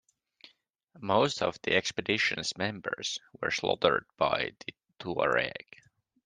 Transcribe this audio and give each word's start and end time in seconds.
Most 0.99 1.43
of 1.43 1.61
the 1.61 1.75
expedition's 1.75 2.57
members 2.57 3.19
were 3.39 3.51
slaughtered 3.51 4.07
by 4.17 4.53
the 4.65 4.73
Tuareg. 4.97 5.77